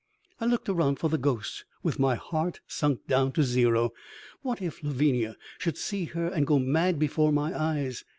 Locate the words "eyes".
7.55-8.03